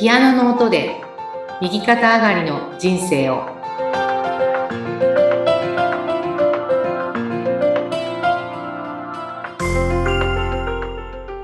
[0.00, 0.98] ピアノの音で
[1.60, 3.44] 右肩上がりの人生を。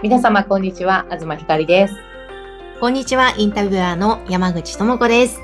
[0.02, 1.04] 皆様こんにちは。
[1.10, 1.96] 東ひかりです。
[2.80, 5.38] こんにちは、インタビュアーの山口智子です。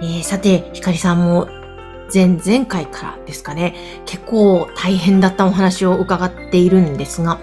[0.00, 1.46] えー、さて、ひかりさんも
[2.12, 3.74] 前々回からですかね、
[4.04, 7.40] 結構大変だったお話を伺っているんですが、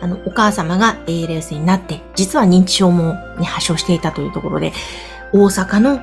[0.00, 4.72] あの、お母様が ALS になって、実は認知症も、ね、発症していたというところで、
[5.32, 6.00] 大阪の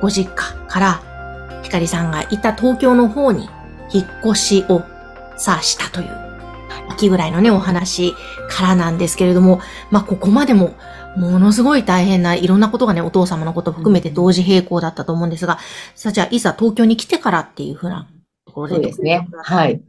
[0.00, 1.02] ご実家から
[1.62, 3.48] ひかりさんがいた東京の方に
[3.92, 4.82] 引っ越しを
[5.36, 6.24] さあしたという、
[6.88, 8.14] 秋ぐらいのね、お話
[8.48, 10.74] からなんですけれども、まあ、ここまでも
[11.16, 15.58] ものすごい大変ないろんなことがね、お父様のことを含めて同時並行だったと思うんですが、
[15.94, 18.08] さあじゃあ、いざ東京に来てからっていうふうな
[18.46, 18.74] ところで。
[18.74, 19.28] そうですね。
[19.42, 19.82] はい。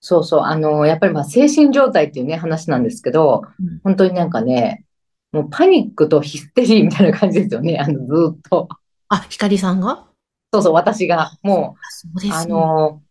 [0.00, 0.40] そうそう。
[0.40, 4.84] あの、やっぱりまあ精神状態っていうね、話なんですけど、うん、本当になんかね、
[5.32, 7.78] もうパニックとヒステリーみたいな感じですよね。
[7.78, 8.68] あの、ずっと。
[9.08, 10.06] あ、ひかりさんが？
[10.52, 11.32] そうそう、私が。
[11.42, 11.76] も
[12.14, 13.02] う、うね、あの、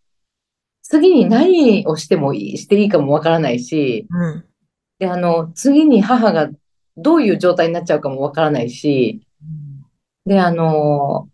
[0.82, 4.46] 次に何をしてもいい、していいかもわからないし、うん、
[5.00, 6.50] で、あの、次に母が
[6.98, 9.26] どういう状態になっちゃうかもわからないし、
[10.26, 11.30] で、あの、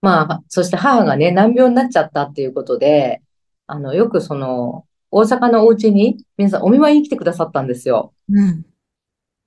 [0.00, 3.22] まあ、そして母がね、難病になっちゃったっていうことで、
[3.66, 8.14] あの、よくその、大阪のお家に皆さんお見舞いに来てくださったんですよ。
[8.30, 8.66] うん。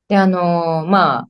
[0.07, 1.29] で、あの、まあ、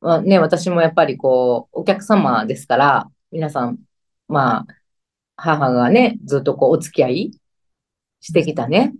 [0.00, 3.78] まあ、ね、私もやっぱりこう、お客様ですから、皆さん、
[4.28, 4.66] まあ、
[5.36, 7.30] 母がね、ずっとこう、お付き合い
[8.20, 8.94] してきたね、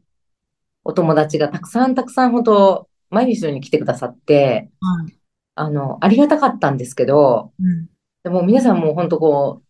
[0.85, 5.17] お友達がたくさんたくさん本当毎日のように来てくださって、はい、
[5.55, 7.89] あの、ありがたかったんですけど、うん、
[8.25, 9.63] でも皆さんも本当こ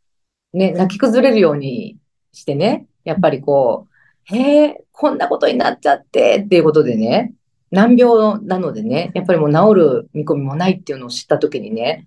[0.55, 1.99] う、ね、泣き崩れるように
[2.33, 7.33] してね、やっぱりこう、へえ、こんなことになっちゃってっていうことでね、
[7.71, 12.07] 難病なのでね、やっぱりもう治る見込みもないっていうのを知った時にね、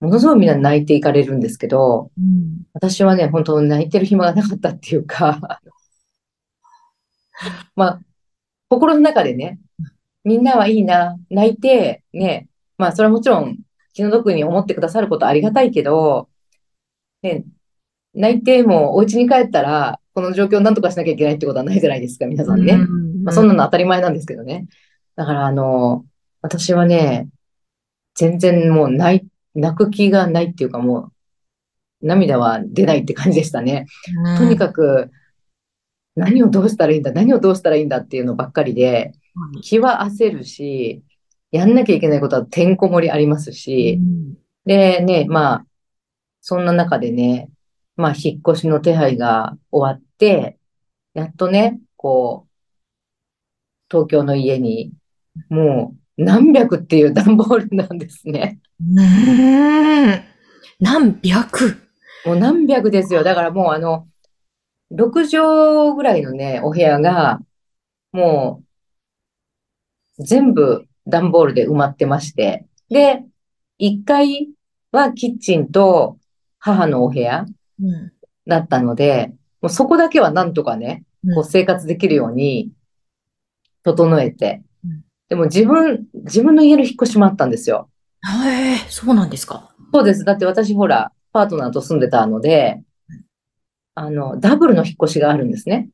[0.00, 5.60] ものすごいみんな泣いていかれるんですけど、うん、私はね、本当泣いてる暇がなかったっていうか
[7.74, 8.00] まあ、
[8.68, 9.58] 心の中でね、
[10.24, 12.48] みんなはいいな、泣いて、ね、
[12.78, 13.58] まあそれはもちろん
[13.92, 16.28] 気の毒に思ってくださることありがたいけど、
[17.22, 17.44] ね、
[18.14, 22.76] 泣いてもお家に帰ったら、この状況を何とかしなきゃいけないってことはないじゃないですか、皆さんね。
[23.24, 24.66] まあ、そんなの当たり前なんですけどね。
[25.16, 26.04] だからあの、
[26.40, 27.28] 私はね、
[28.14, 31.10] 全然もう泣い、泣く気がないっていうかも
[32.02, 33.86] う、涙は出ないって感じでしたね。
[34.38, 35.10] とにかく、
[36.16, 39.12] 何をどうしたらいいんだ、何をどうしたらいいんだっていうのばっかりで、
[39.62, 41.02] 気は焦るし、
[41.50, 44.34] やんなきゃいけないことはてんこ盛りありますし、うん、
[44.64, 45.66] でね、まあ、
[46.40, 47.50] そんな中でね、
[47.96, 50.58] まあ、引っ越しの手配が終わって、
[51.14, 52.50] やっとね、こう、
[53.88, 54.92] 東京の家に、
[55.48, 58.60] もう何百っていう段ボールなんですね。
[58.80, 60.24] うん。
[60.80, 61.80] 何百？
[62.26, 63.22] もう何百ですよ。
[63.22, 64.08] だからもうあの、
[64.92, 67.40] 6畳ぐらいのね、お部屋が、
[68.12, 68.64] もう
[70.18, 73.24] 全部段ボールで埋まってまして、で、
[73.78, 74.48] 1階
[74.92, 76.18] はキッチンと
[76.58, 77.46] 母のお部屋
[78.46, 81.04] だったので、もうそこだけはなんとかね、
[81.34, 82.70] こう生活できるように
[83.82, 84.62] 整えて、
[85.28, 87.88] でも自分、自分の家の引っ越しもあったんですよ。
[88.46, 89.74] へえ、そうなんですか。
[89.92, 90.24] そうです。
[90.24, 92.82] だって私ほら、パートナーと住んでたので、
[93.94, 95.88] あの、ダブルの引っ越しがあるんですね。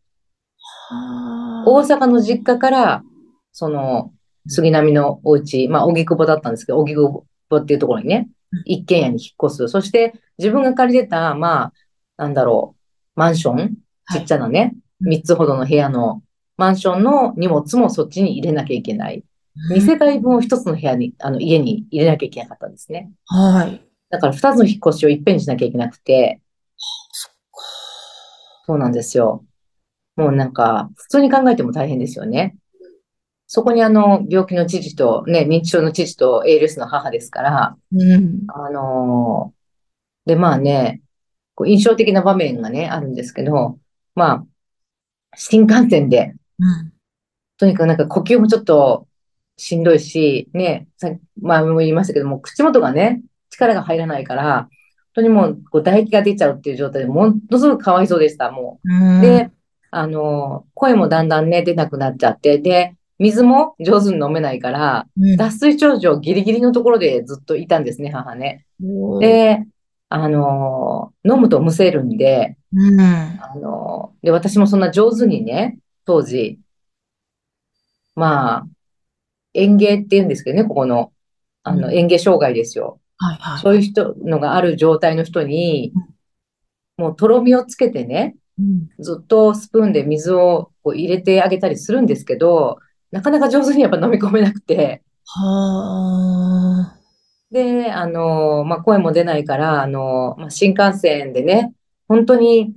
[1.67, 3.03] 大阪の実家から
[3.53, 4.13] その、
[4.49, 8.29] 杉並のお家、まあ、荻窪だったんですけど、荻窪っていうところにね、
[8.65, 9.69] 一軒家に引っ越す。
[9.69, 11.73] そして、自分が借りてた、まあ、
[12.17, 12.81] なんだろう、
[13.15, 13.77] マンション
[14.13, 16.23] ちっちゃなね、三、はい、つほどの部屋の
[16.57, 19.25] マンションの荷物もそっちに入れなきゃいけない。
[19.71, 23.11] 二世帯分を一つの部屋に、あの、家に入れなきゃいけなかったんですね。
[23.27, 23.81] はい。
[24.11, 26.41] だから二つの引っ越しをいっぺんにしなきゃいけなくて、
[28.67, 29.45] そうなんですよ。
[30.17, 32.57] もうなんか、普通に考えても大変ですよね。
[33.53, 39.53] そこにあの、病気の父と、ね、認知症の父と ALS の母ですから、うん、あの
[40.25, 41.03] で、まあね、
[41.57, 43.77] こう印象的な場面がね、あるんですけど、
[44.15, 44.47] まあ、
[45.35, 46.93] 新幹線で、うん、
[47.57, 49.09] とにかくなんか呼吸もちょっと
[49.57, 51.11] しんどいし、ね、さ
[51.43, 53.21] 前も言いましたけども、口元がね、
[53.51, 54.69] 力が入らないから、本
[55.15, 58.95] 当にもうこう唾液が出ちゃうっていう状態でものすごくかわいそうでした、もう。
[58.95, 59.51] うん、で、
[59.91, 68.65] あの、声もだんだんね、出なくなっちゃって、で、水も上手に飲めないから、うん、脱水症状ギリギリのところでずっといたんですね、母ね。
[69.21, 69.67] で、
[70.09, 76.59] あの、飲むとむせるんで、うん、あの、で、私もそんな上手にね、当時、
[78.17, 78.67] まあ、
[79.53, 81.13] 園芸って言うんですけどね、ここの、
[81.63, 83.01] あの、嚥下障害ですよ。
[83.19, 83.59] はいはい。
[83.61, 85.93] そういう人のがある状態の人に、
[86.97, 88.35] もうとろみをつけてね、
[88.99, 92.79] ずっとスプーンで水をこう入れてあげたりするんですけど、
[93.11, 95.03] なかなか上手にやっぱ飲み込めなくて。
[95.27, 96.97] は
[97.51, 101.73] で、あの、まあ、声も出ないから、あの、まあ、新幹線でね、
[102.07, 102.73] 本当に、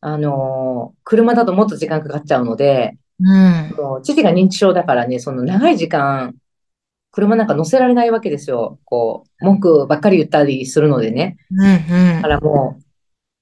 [0.00, 6.34] あの、車だともっと時間かかっちゃうので、うん、父が認知症だからね、その長い時間、
[7.12, 8.78] 車なんか乗せられないわけですよ。
[8.84, 11.36] こう、文句ばっかり言ったりするのでね。
[11.50, 12.82] うんうん、だからもう、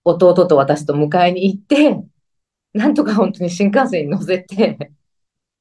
[0.05, 2.03] 弟と私と迎えに行って、
[2.73, 4.93] なんとか本当に新幹線に乗せて、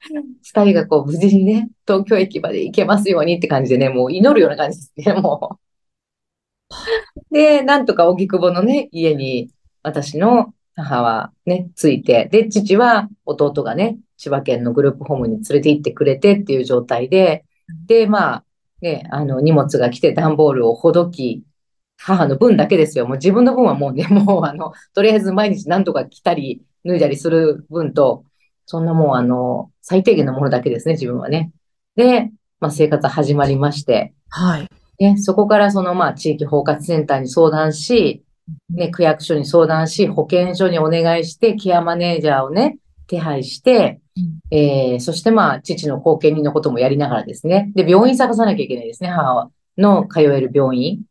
[0.43, 5.59] 二人がこう無事にね、東京駅まで行けますようにって感じでね、もう祈るような感じですね、も
[7.31, 7.33] う。
[7.33, 9.49] で、なんとか荻窪のね、家に
[9.83, 17.45] 私の母はね、ついて、で、父は弟がね、千葉県のグループホームに連れて行ってくれてっていう状態で、
[17.87, 18.43] で、まあ、
[18.81, 21.43] ね、あの、荷物が来て段ボールをほどき、
[21.97, 23.07] 母の分だけですよ。
[23.07, 28.23] もう自分の分はもうね、もうあの、とりあえず毎日何とか着たり、脱いだりする分と、
[28.67, 31.51] そんなもうあの、最低限のものだけですね、自分はね。
[31.95, 34.13] で、まあ生活始まりまして。
[34.29, 34.69] はい。
[34.99, 38.23] で、そこからそのまあ地域包括センターに相談し、
[38.69, 42.77] ね、区役所に相談し、保健所にお願いして、ケアマネージャーをね、
[43.07, 44.01] 手配して、
[44.51, 47.71] えー、そしてまあ、父の後見人のこともやりながらですね。
[47.73, 51.03] で、病院探さなきゃいけないですね、母の通える病院。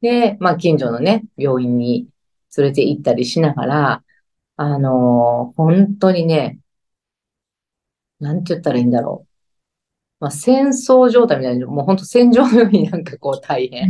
[0.00, 2.08] で、まあ、近所のね、病院に
[2.56, 4.02] 連れて行ったりしながら、
[4.56, 6.58] あのー、本当にね、
[8.20, 9.28] なんて言ったらいいんだろう。
[10.18, 13.88] まあ、戦争状態みたいな、もう本当戦場のようになんかこう大変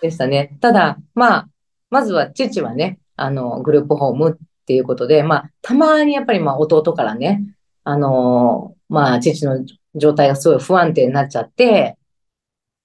[0.00, 0.56] でしたね。
[0.60, 1.48] ただ、まあ、
[1.90, 4.34] まずは父はね、あの、グループホームっ
[4.66, 7.42] ていうことで、まあ、たまにやっぱりまあ弟からね、
[7.84, 9.64] あのー、まあ、父の
[9.94, 11.98] 状態がすごい不安定になっちゃって、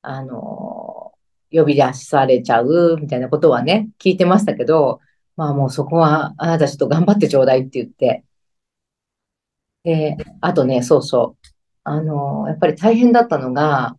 [0.01, 4.99] あのー、呼び出されちゃうみたいなことはね、聞いてましたけど、
[5.37, 8.23] まあもうそこはあなたちょっと頑張ってちょうだいって言って、
[9.83, 11.47] で、あとね、そうそう、
[11.83, 13.97] あのー、やっぱり大変だったのが、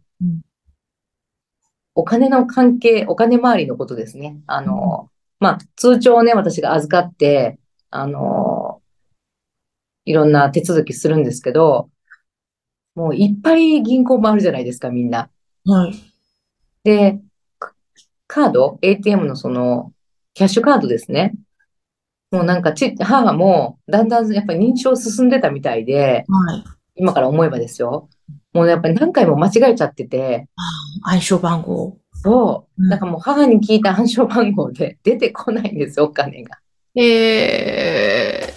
[1.94, 4.40] お金の関係、お金回りのことですね。
[4.46, 7.58] あの、まあ、通帳をね、私が預かって、
[7.90, 8.80] あの、
[10.04, 11.90] いろんな手続きするんですけど、
[12.94, 15.30] もういっぱい銀行もあるじゃないですか、みんな。
[15.64, 15.94] はい。
[16.84, 17.20] で、
[18.26, 19.92] カード、ATM のその、
[20.34, 21.34] キャッシュカードですね。
[22.32, 26.64] もうなんかち、母もだんだんやっぱり認知症進んでたみたいで、はい、
[26.96, 28.08] 今から思えばですよ。
[28.54, 30.48] もうやっぱり何回も間違えちゃってて。
[31.04, 31.98] 暗証番号。
[32.14, 32.88] そう。
[32.88, 36.58] だからもう母に聞いた暗証番号で出てこないんですよ、お金が。
[36.94, 38.54] ええ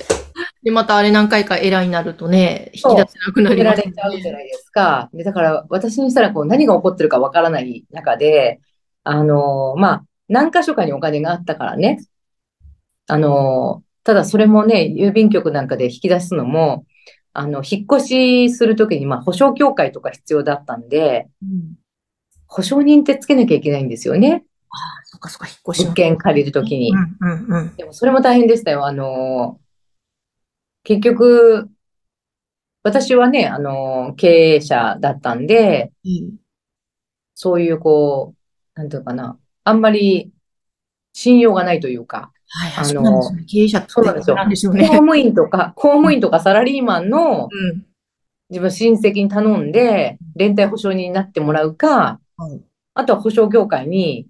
[0.61, 3.83] ー、で、またあれ何回かエラーになるとね、引き出せなくなります、ね。
[3.83, 5.09] られちゃうじゃないですか。
[5.13, 8.61] で、だから私にしたらこう何が起こってるかわからない中で、
[9.03, 11.99] あの、まあ、何箇所かにお金があったからね。
[13.07, 16.85] あの、ただそれもね、郵便局なんかで引き出すのも、
[17.33, 21.75] あの、引っ越しするときに、まあ、保証協会とか必要だったんで、うん、
[22.47, 24.45] 保証人ってつけなきゃいけないんですよね。
[24.69, 25.83] ああ、そっかそっか、引っ越し。
[25.85, 26.93] 物件借りるときに。
[26.93, 27.75] うんうんうん。
[27.75, 28.85] でもそれも大変でしたよ。
[28.85, 29.59] あの、
[30.83, 31.69] 結局、
[32.83, 36.37] 私はね、あの、経営者だったんで、うん、
[37.33, 38.35] そういうこ
[38.75, 40.31] う、なんていうかな、あんまり
[41.11, 44.71] 信用がないというか、はいはい、あの、経営者ってそうなんですよ。
[44.71, 47.49] 公務員とか、 公務員とかサラリーマンの、
[48.49, 52.19] 自分親戚に頼んで、連帯保証人になってもらうか、
[52.93, 54.27] あとは保証業界に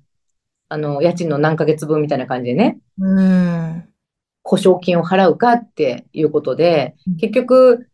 [0.67, 3.88] あの、家賃の何ヶ月分みたいな感じでね、うん。
[4.43, 7.88] 保証金を払うかっていうことで、結局、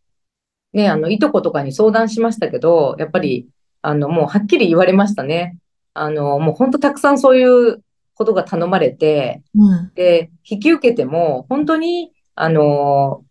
[0.74, 3.48] ね、あの、いとことかに相談しましたけど、やっぱり、
[3.82, 5.58] あの、もうはっきり言われましたね。
[5.94, 7.84] あの、もう本当たくさんそういう
[8.22, 13.26] ことが頼まれて、うん、で、引き受けても、本当に、あの、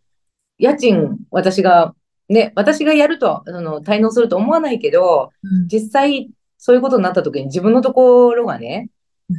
[0.58, 1.94] 家賃、私が、
[2.28, 6.28] ね、私がやると、あの、滞納すると思わないけど、うん、実際、
[6.58, 8.90] そういうことになった時に自分のところがね、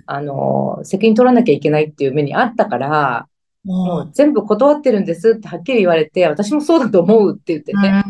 [0.05, 3.27] あの、責任取らなきゃいけないっていう目にあったから、
[3.65, 8.03] もう全部断ってるんですってはっきり言われて、私もそうだと思うって言ってね、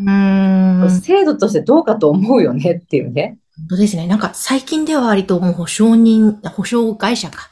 [0.88, 3.38] 制度としてどうかと思うよねっていうね。
[3.56, 4.06] 本当ですね。
[4.06, 7.48] なんか最近では割ともう保証人、保証会社か。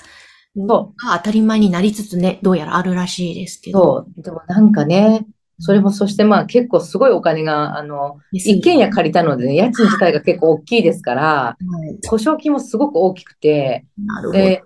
[0.57, 0.67] そう。
[1.07, 3.79] が当たり前になりつつね、どうやらあるらしいですけど。
[3.79, 4.23] そう。
[4.23, 5.27] でもなんかね、
[5.61, 11.57] それも、そしてまあ結構すごいお金が、あの、一軒家借りたのでね、家賃自体が結構大きいですから、
[12.09, 14.39] 保証金もすごく大きくて、なるほど。
[14.39, 14.63] で、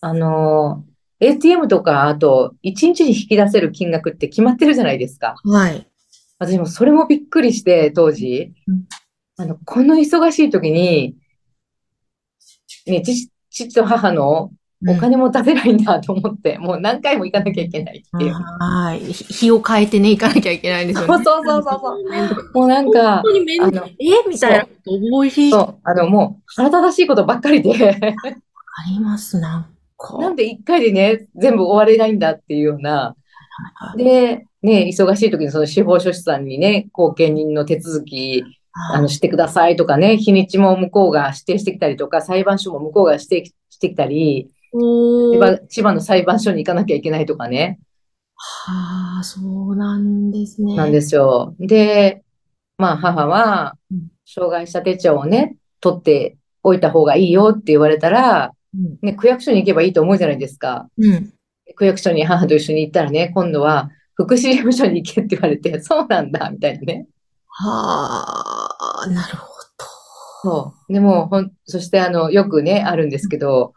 [0.00, 0.84] あの、
[1.20, 5.34] ATM とか、あと、1日に引き出せる金額って決まってるじゃないですか。
[5.44, 5.86] はい。
[6.38, 8.54] 私もそれもびっくりして、当時。
[9.40, 11.16] あの、この忙しい時に、
[12.86, 14.50] ね、父、父と母の
[14.86, 18.32] お金も出せないんだと思って、うん、もう何回も行かなきゃいけないっていう。
[18.32, 19.00] はい。
[19.00, 21.24] 日を変えてね、行かなきゃいけないんですよね。
[21.24, 22.52] そうそうそうそう。
[22.52, 24.28] もうなんか、あの、え？
[24.28, 25.78] みたいな多いそう。
[25.84, 27.72] あの、もう腹立たしいことばっかりで。
[27.72, 27.96] あ
[28.90, 29.66] ります、なん
[29.96, 30.18] か。
[30.18, 33.16] なんで一回でね、全部終われないんだっていうような。
[33.96, 38.44] で、ね、忙しい時にその司法書士さんにね、後見人の手続き、
[38.92, 44.50] あの、してくださいとかね、日にちも向こうが指定してきたりとか、裁判所も向こうが指定してきたり、
[45.68, 47.80] 千葉の裁判所に行かなきゃいけないとかね。
[48.34, 50.76] はあ、そうなんですね。
[50.76, 51.54] なんですよ。
[51.58, 52.22] で、
[52.78, 53.76] まあ母は、
[54.24, 60.88] 障害者手帳をね、取っておいた方がいいよって言われたら、うん、ね、区役所に行けばいいと思うじゃないですか。
[60.96, 61.32] うん、
[61.74, 67.06] 区役所に母と一緒に行ったらね、今度は福祉事務所に行けって言われて、そうなんだ、みたいなね。
[67.48, 68.59] はあ、
[69.06, 69.70] なるほど。
[70.42, 70.92] そう。
[70.92, 73.74] でも、ほん、そしてあの、よくね、あるんですけど、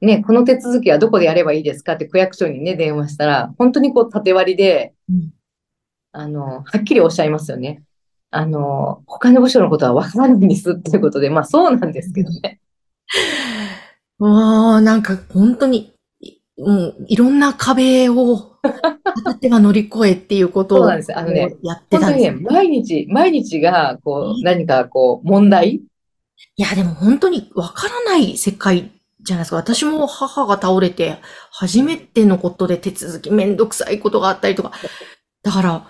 [0.00, 5.32] ね、この手続きはどこでやればいいですかって区役所にね、電話したら、本当にこう縦割りで、うん、
[6.12, 7.82] あの、はっきりおっしゃいますよね。
[8.30, 12.60] あの、他の部署のことはわからないんですっていうことで、まあそうなんですけどね。
[14.18, 15.94] わあ、なんか本当に、
[16.58, 18.47] うん、いろんな壁を、
[19.30, 21.16] っては乗り越えっていうことを、そうなんです。
[21.16, 25.82] あのね、やってたんです、ね、毎日、毎日が、こう、何かこう、問題？
[26.56, 29.56] いや、でも本当にわからない世界じゃないですか。
[29.56, 31.18] 私も母が倒れて、
[31.50, 34.72] 初めてのことで手続きめんどくさいことがあったりとか。
[35.42, 35.86] だから、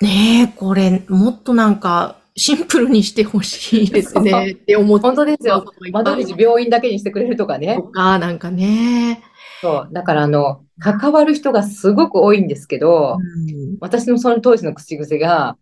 [0.00, 5.02] ねえ、これ、もっとなんか、シンプルにしてほしいですねって思って。
[5.06, 5.64] 本当ですよ。
[5.92, 7.76] 窓口病院だけにしてくれるとかね。
[7.76, 9.22] とか、なんかね。
[9.60, 9.92] そう。
[9.92, 15.56] だから、あの、関わる人がすごく多いんですけど、うん、私のその当時の口癖が、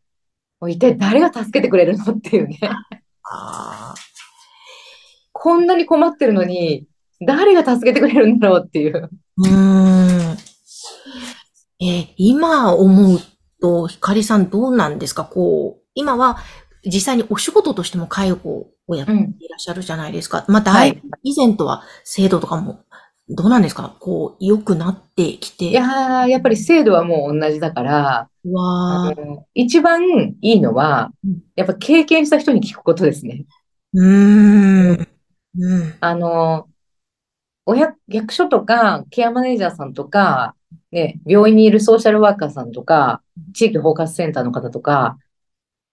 [0.61, 2.59] もう一体誰が助けてくれるのっていうね。
[5.33, 6.87] こんなに困ってるのに、
[7.27, 9.11] 誰が助けてくれるんだろうっていう。
[9.37, 10.37] うん。
[11.83, 13.19] え今思う
[13.61, 15.25] と、ひかりさんどうなんですか？
[15.25, 16.39] こう、今は
[16.85, 20.45] 実際にお仕事としても介護をやっていらっしゃるじゃないですか。
[20.47, 22.85] うん、まあ、だい以前とは制度とかも
[23.33, 23.97] どうなんですか？
[24.01, 25.67] こう、良くなってきて。
[25.67, 29.15] いやー、やっぱり制度はもう同じだから、わ
[29.55, 31.13] 一番いいのは、
[31.55, 33.45] やっぱ経験した人に聞くことですね。
[33.95, 35.09] うーん。
[35.59, 36.69] うん、あの、
[37.67, 40.55] おや、役所とか、ケアマネージャーさんとか、
[40.91, 43.23] ね、病院にいるソーシャルワーカーさんとか、
[43.53, 45.19] 地域包括センターの方とか、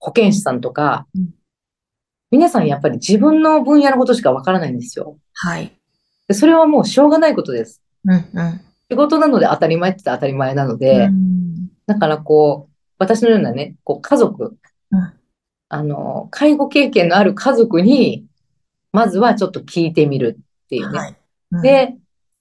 [0.00, 1.30] 保健師さんとか、うん、
[2.30, 5.18] 皆さんやっぱり自分の分野のことしかわからないんですよ。
[5.34, 5.72] はい。
[6.28, 7.82] でそれはもうしょうがないことです。
[8.04, 8.60] うんうん。
[8.90, 14.56] 仕事なので当たり前って言ったら当たり前なので、うん、だからこう、私のようなね、こう家族、
[14.90, 15.12] うん、
[15.68, 18.26] あの、介護経験のある家族に、
[18.92, 20.98] まずはちょっと聞いてみるっていうね。
[20.98, 21.16] はい
[21.52, 21.96] うん、で、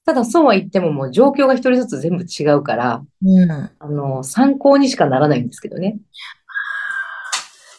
[0.06, 5.98] ただそうは言ってももう状況が一人ずつ全部違うから、うん、あの、参考にしかならないんですけどね。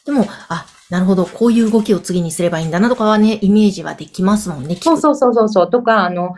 [0.04, 4.76] でも、あ、なるほど、こういう動きを次にすればいいんだなとかはね、イメージはできますもんね。
[4.76, 5.71] そうそうそうそう。
[5.71, 6.35] とか、あの、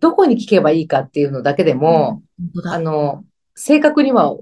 [0.00, 2.22] どこに聞けばいいかっていうのだけでも、
[2.54, 4.36] うん、あの、正確には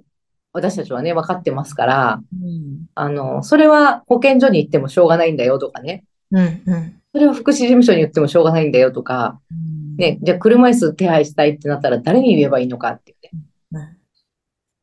[0.52, 6.04] 私たちはね、分かってますから、うん、あの、それは保健所に行ってもしょうがないんだよとかね。
[6.30, 7.00] うんうん。
[7.12, 13.36] それは福祉事務所に言ってもしょうがないんだよとか、うん、ね、じゃあ車椅子手配したいってなったら誰に言えばいいのかっていう
[13.76, 13.96] ね。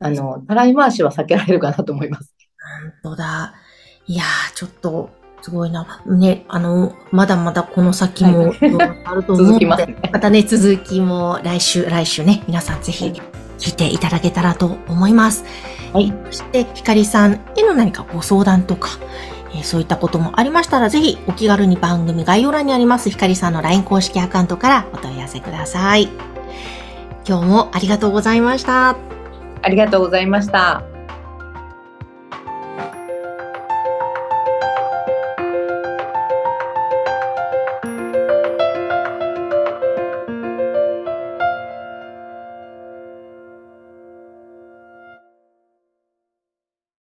[0.00, 2.34] うん、あの、たらい回しは避けられるかなと思います。
[3.02, 3.54] 本当だ。
[4.10, 5.08] いやー、ちょっと、
[5.40, 6.02] すごいな。
[6.04, 8.52] ね、あの、まだまだこの先も
[9.04, 13.12] あると思うので、はいね、またね、続きも来週、来週ね、皆さんぜひ
[13.58, 15.44] 聞いていただけたらと思います。
[15.92, 16.12] はい。
[16.24, 18.88] そして、ひかりさんへの何かご相談とか、
[19.54, 26.08] えー、そういったこともありましたら、ぜひお気軽に番組概要欄にありますひかりさんの LINE 公式アカウントからお問い合わせください。
[27.24, 28.96] 今日もありがとうございました。
[29.62, 30.89] ありがとうございました。